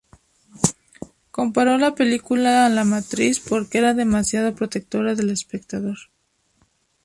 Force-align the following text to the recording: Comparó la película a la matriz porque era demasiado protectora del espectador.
Comparó 1.29 1.77
la 1.77 1.93
película 1.93 2.65
a 2.65 2.69
la 2.69 2.83
matriz 2.85 3.39
porque 3.39 3.77
era 3.77 3.93
demasiado 3.93 4.55
protectora 4.55 5.13
del 5.13 5.29
espectador. 5.29 5.99